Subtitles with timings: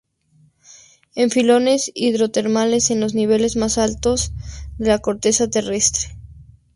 [1.13, 4.31] En filones hidrotermales en los niveles más altos
[4.79, 6.17] de la corteza terrestre.